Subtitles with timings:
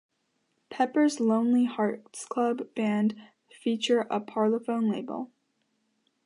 [0.71, 3.13] Pepper's Lonely Hearts Club Band
[3.61, 5.29] feature a Parlophone label.